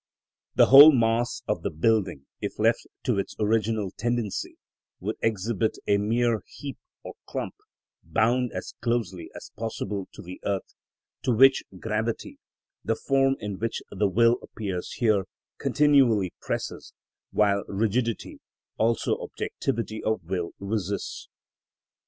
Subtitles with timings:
[0.55, 4.57] The whole mass of the building, if left to its original tendency,
[4.99, 7.53] would exhibit a mere heap or clump,
[8.03, 10.73] bound as closely as possible to the earth,
[11.21, 12.39] to which gravity,
[12.83, 15.25] the form in which the will appears here,
[15.59, 16.93] continually presses,
[17.29, 18.39] while rigidity,
[18.79, 21.27] also objectivity of will, resists.